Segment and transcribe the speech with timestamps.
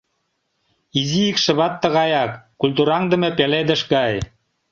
[0.99, 4.13] Изи икшыват тыгаяк, культураҥдыме пеледыш гай...